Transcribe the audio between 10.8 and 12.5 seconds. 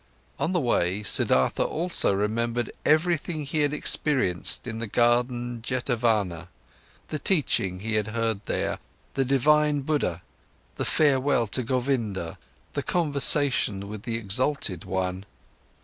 farewell from Govinda,